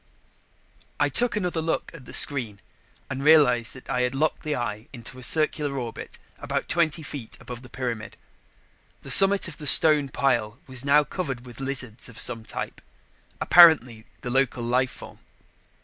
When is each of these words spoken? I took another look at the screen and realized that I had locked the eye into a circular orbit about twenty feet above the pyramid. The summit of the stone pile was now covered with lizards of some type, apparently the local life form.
I 0.99 1.09
took 1.09 1.35
another 1.35 1.61
look 1.61 1.91
at 1.93 2.05
the 2.05 2.13
screen 2.15 2.59
and 3.07 3.23
realized 3.23 3.75
that 3.75 3.87
I 3.87 4.01
had 4.01 4.15
locked 4.15 4.41
the 4.41 4.55
eye 4.55 4.87
into 4.91 5.19
a 5.19 5.21
circular 5.21 5.77
orbit 5.77 6.17
about 6.39 6.67
twenty 6.67 7.03
feet 7.03 7.37
above 7.39 7.61
the 7.61 7.69
pyramid. 7.69 8.17
The 9.03 9.11
summit 9.11 9.47
of 9.47 9.57
the 9.57 9.67
stone 9.67 10.09
pile 10.09 10.57
was 10.65 10.83
now 10.83 11.03
covered 11.03 11.45
with 11.45 11.59
lizards 11.59 12.09
of 12.09 12.17
some 12.19 12.43
type, 12.43 12.81
apparently 13.39 14.07
the 14.21 14.31
local 14.31 14.63
life 14.63 14.89
form. 14.89 15.19